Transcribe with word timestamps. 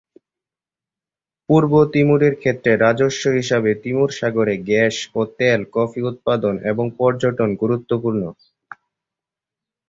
পূর্ব 1.49 1.71
তিমুরের 1.93 2.33
ক্ষেত্রে 2.35 2.71
রাজস্ব 2.77 3.23
হিসাবে 3.39 3.71
তিমুর 3.83 4.09
সাগরে 4.19 4.55
গ্যাস 4.67 4.95
ও 5.15 5.21
তেল, 5.37 5.59
কফি 5.75 6.01
উৎপাদন 6.01 6.55
এবং 6.71 6.85
পর্যটন 6.99 7.49
গুরুত্বপূর্ণ। 7.61 8.23